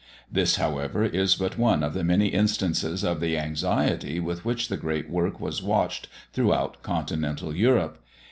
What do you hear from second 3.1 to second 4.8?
the anxiety with which the